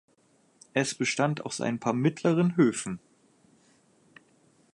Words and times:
Es 0.73 0.95
bestand 0.95 1.45
aus 1.45 1.61
ein 1.61 1.79
paar 1.79 1.93
mittleren 1.93 2.57
Höfen. 2.57 2.99